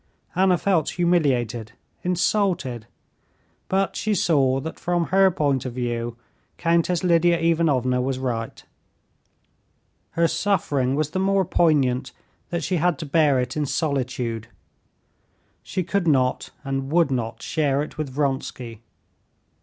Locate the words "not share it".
17.11-17.99